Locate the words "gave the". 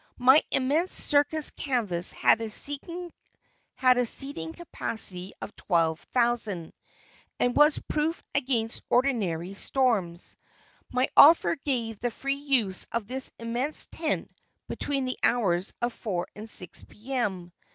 11.55-12.09